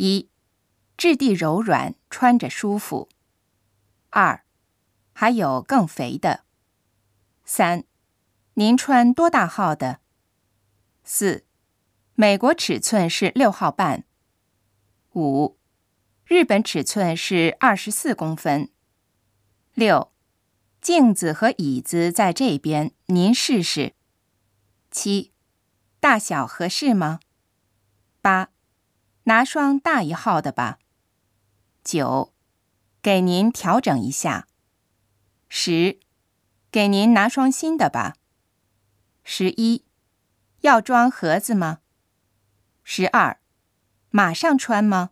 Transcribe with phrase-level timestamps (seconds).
[0.00, 0.30] 一，
[0.96, 3.10] 质地柔软，穿着舒服。
[4.08, 4.46] 二，
[5.12, 6.44] 还有更肥的。
[7.44, 7.84] 三，
[8.54, 10.00] 您穿多大号的？
[11.04, 11.44] 四，
[12.14, 14.04] 美国尺寸是六号半。
[15.12, 15.58] 五，
[16.24, 18.70] 日本尺寸是二十四公分。
[19.74, 20.10] 六，
[20.80, 23.92] 镜子和椅子在这边，您试试。
[24.90, 25.34] 七，
[26.00, 27.20] 大小合适吗？
[28.22, 28.48] 八，
[29.30, 30.80] 拿双大一号的吧。
[31.84, 32.34] 九，
[33.00, 34.48] 给您调整一下。
[35.48, 36.00] 十，
[36.72, 38.16] 给您拿双新的吧。
[39.22, 39.84] 十一，
[40.62, 41.78] 要装盒子吗？
[42.82, 43.40] 十二，
[44.10, 45.10] 马上穿吗？